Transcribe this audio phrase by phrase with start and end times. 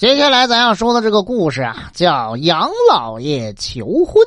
[0.00, 4.24] 接下来咱要说的这个故事啊，叫杨老爷求婚。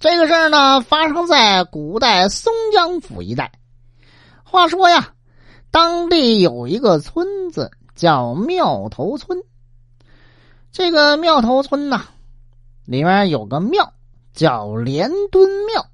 [0.00, 3.52] 这个事儿呢，发生在古代松江府一带。
[4.42, 5.10] 话说呀，
[5.70, 9.38] 当地有一个村子叫庙头村。
[10.72, 12.06] 这个庙头村呐，
[12.84, 13.92] 里面有个庙
[14.34, 15.86] 叫连墩庙。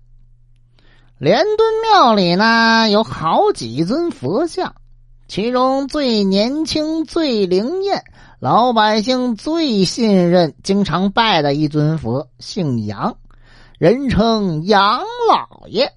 [1.19, 4.75] 连墩庙里呢，有好几尊佛像，
[5.29, 8.03] 其中最年轻、最灵验。
[8.39, 13.17] 老百姓最信任、经常拜的一尊佛，姓杨，
[13.79, 15.01] 人称杨
[15.31, 15.93] 老爷。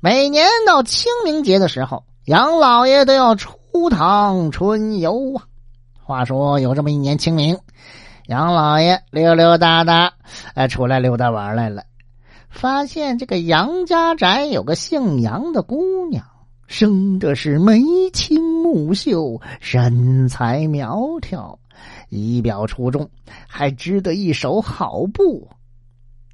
[0.00, 3.58] 每年到清明节的时候，杨老爷都要出
[3.90, 5.46] 堂春游啊。
[6.02, 7.58] 话说有这么一年清明，
[8.26, 10.14] 杨老爷溜溜达达，
[10.54, 11.84] 哎，出来溜达玩来了，
[12.50, 16.24] 发现这个杨家宅有个姓杨的姑娘。
[16.66, 17.80] 生的是眉
[18.12, 21.60] 清目秀，身材苗条，
[22.08, 23.08] 仪表出众，
[23.46, 25.48] 还织得一手好布。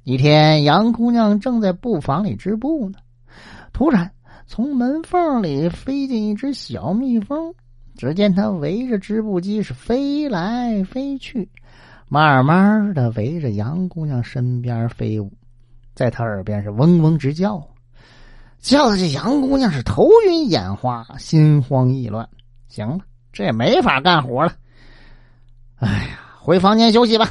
[0.03, 2.97] 一天，杨姑娘正在布房里织布呢，
[3.71, 4.11] 突然
[4.47, 7.53] 从门缝里飞进一只小蜜蜂。
[7.95, 11.51] 只见它围着织布机是飞来飞去，
[12.09, 15.31] 慢慢的围着杨姑娘身边飞舞，
[15.93, 17.67] 在她耳边是嗡嗡直叫。
[18.63, 22.27] 叫的这杨姑娘是头晕眼花，心慌意乱。
[22.69, 22.99] 行了，
[23.33, 24.53] 这也没法干活了。
[25.75, 27.29] 哎呀，回房间休息吧。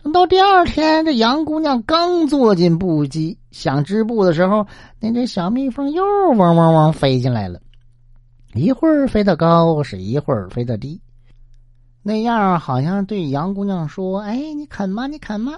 [0.00, 4.64] 等到第二天，这杨姑娘刚坐进布机想织布的时候，
[5.00, 7.60] 那只小蜜蜂又嗡嗡嗡飞进来了。
[8.54, 11.02] 一会儿飞得高，是一会儿飞得低，
[12.00, 15.08] 那样好像对杨姑娘说：“哎，你啃吗？
[15.08, 15.54] 你啃吗？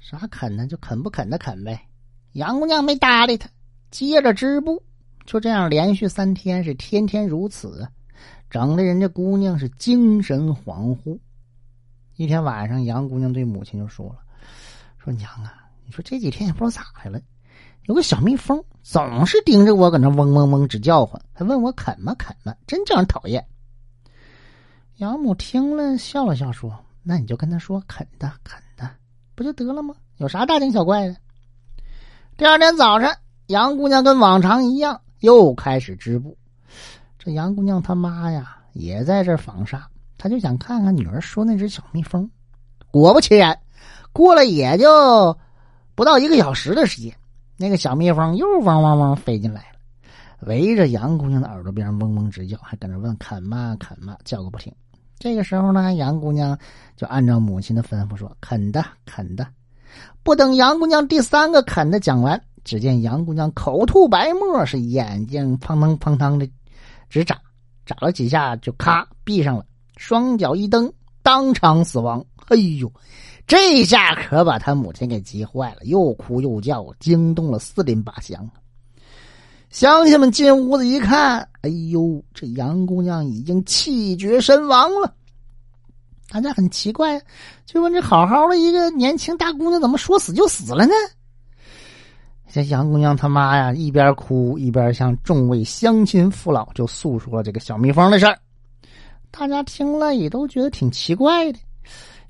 [0.00, 0.66] 啥啃呢？
[0.66, 1.80] 就啃不啃的啃呗。”
[2.36, 3.48] 杨姑娘没搭理他，
[3.90, 4.82] 接着织布。
[5.24, 7.88] 就这样连续三天，是天天如此，
[8.50, 11.18] 整的人家姑娘是精神恍惚。
[12.16, 14.18] 一天晚上，杨姑娘对母亲就说了
[15.02, 17.18] ：“说娘啊，你说这几天也不知道咋的了，
[17.86, 23.42] 有个小蜜蜂总是盯着我，搁那嗡嗡嗡直叫唤，还问我啃吗啃吗，真叫人讨厌。”
[24.98, 28.90] 养母听了笑了笑说：“那你就跟他说啃的啃的，
[29.34, 29.94] 不就得了吗？
[30.18, 31.16] 有啥大惊小怪的？”
[32.38, 33.08] 第二天早晨，
[33.46, 36.36] 杨姑娘跟往常一样又开始织布。
[37.18, 39.88] 这杨姑娘她妈呀也在这纺纱，
[40.18, 42.30] 她就想看看女儿说那只小蜜蜂。
[42.90, 43.58] 果不其然，
[44.12, 45.38] 过了也就
[45.94, 47.16] 不到一个小时的时间，
[47.56, 49.78] 那个小蜜蜂又嗡嗡嗡飞进来了，
[50.40, 54.70] 围着杨姑娘的耳朵边嗡嗡直叫，还搁那问啃吗啃吗，叫个不停。
[55.18, 56.58] 这个时候呢，杨姑娘
[56.96, 59.46] 就按照母亲的吩咐说：“啃的啃的。”
[60.22, 66.48] 不等杨姑娘第三个啃的讲完，只见杨姑娘口吐白沫，是眼睛砰砰砰砰的
[67.08, 67.38] 直眨，
[67.84, 69.64] 眨了几下就咔闭上了，
[69.96, 70.92] 双脚一蹬，
[71.22, 72.24] 当场死亡。
[72.48, 72.92] 哎呦，
[73.46, 78.48] 这下可把他母亲给急坏了，又哭又叫，惊动了四邻八乡。
[79.70, 85.12] 乡亲们进屋子一看，哎呦，这杨姑娘已经气绝身亡了。
[86.36, 87.18] 大家很奇怪，
[87.64, 90.92] 就问这好好的一个年轻大姑娘，怎么说死就死了呢？
[92.52, 98.38] 这杨姑娘他妈呀，一边哭一边向众位乡亲父老就诉说了这个小蜜蜂的事儿。
[99.30, 101.58] 大家听了也都觉得挺奇怪的，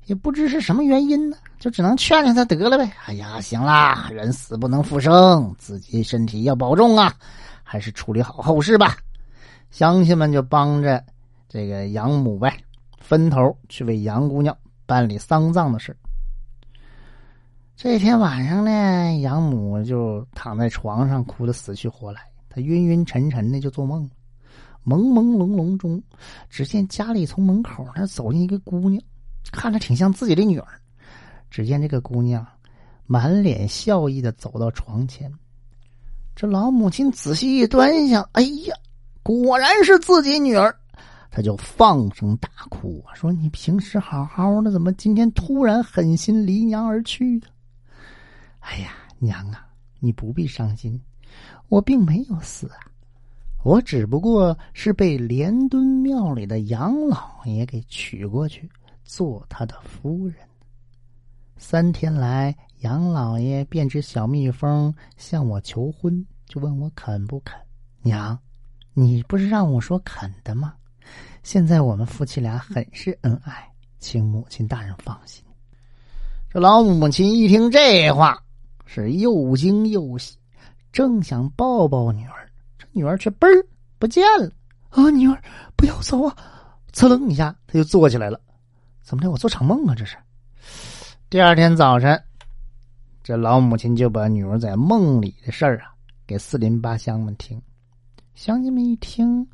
[0.05, 2.89] 也不知是什么原因呢，就只能劝劝他得了呗。
[3.07, 7.13] 哎呀，行啦，人死不能复生，自己身体要保重啊，
[7.61, 8.95] 还是处理好后事吧。
[9.69, 11.03] 乡亲们就帮着
[11.49, 12.57] 这个养母呗。
[13.07, 14.53] 分头去为杨姑娘
[14.85, 15.95] 办理丧葬的事。
[17.73, 22.19] 这天晚上呢，杨母就躺在床上哭得死去活来，
[22.49, 24.09] 她晕晕沉沉的就做梦，
[24.85, 26.03] 朦朦胧胧中，
[26.49, 29.01] 只见家里从门口那走进一个姑娘，
[29.53, 30.67] 看着挺像自己的女儿。
[31.49, 32.45] 只见这个姑娘
[33.05, 35.31] 满脸笑意的走到床前，
[36.35, 38.75] 这老母亲仔细一端详，哎呀，
[39.23, 40.77] 果然是自己女儿。
[41.29, 47.41] 他就放声大哭啊，说：“你平时好好的，怎么今天突然狠心离娘而去？”
[48.59, 49.67] 哎呀，娘啊，
[49.99, 50.99] 你不必伤心，
[51.69, 52.79] 我并没有死啊，
[53.63, 58.69] 我只不过是被连墩庙里的杨老爷给娶过去
[59.03, 60.35] 做他的夫人。
[61.57, 67.59] 三天来，杨老爷变只小蜜蜂向我求婚，就问我肯不肯。
[68.01, 68.37] 娘，
[68.93, 70.73] 你不是让我说肯的吗？
[71.43, 73.67] 现在我们夫妻俩很是恩爱，
[73.99, 75.43] 请母亲大人放心。
[76.49, 78.41] 这老母亲一听这话，
[78.85, 80.37] 是又惊又喜，
[80.91, 83.65] 正想抱抱女儿，这女儿却嘣儿
[83.99, 84.51] 不见了。
[84.89, 85.41] 啊，女儿，
[85.75, 86.35] 不要走啊！
[86.93, 88.39] 噌楞一下，他就坐起来了。
[89.03, 89.29] 怎么的？
[89.29, 89.93] 我做场梦啊？
[89.95, 90.17] 这是。
[91.29, 92.19] 第二天早晨，
[93.21, 95.93] 这老母亲就把女儿在梦里的事儿啊，
[96.25, 97.61] 给四邻八乡们听。
[98.33, 99.45] 乡亲们一听，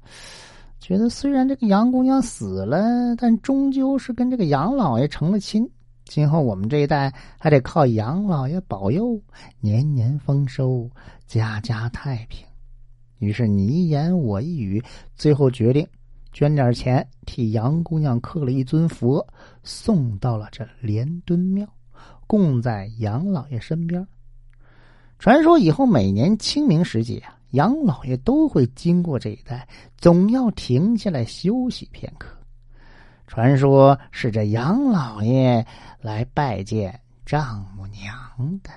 [0.84, 5.66] 觉得虽然这个杨姑娘死了，但终究是跟这个杨老爷成了亲。
[6.04, 9.18] 今后我们这一代还得靠杨老爷保佑，
[9.62, 10.92] 年年丰收，
[11.26, 12.46] 家家太平。
[13.20, 14.84] 于是你一言我一语，
[15.16, 15.88] 最后决定
[16.34, 19.26] 捐点钱替杨姑娘刻了一尊佛，
[19.64, 21.66] 送到了这莲墩庙，
[22.28, 24.06] 供在杨老爷身边。
[25.18, 29.68] 传说以后每年清明时节啊，杨老爷都会经过这一带，
[29.98, 32.36] 总要停下来休息片刻。
[33.28, 35.66] 传说是这杨老爷
[36.02, 38.16] 来拜见丈母娘
[38.64, 38.72] 的，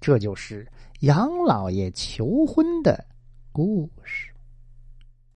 [0.00, 0.66] 这就是
[1.00, 3.04] 杨老爷求婚的
[3.52, 4.29] 故事。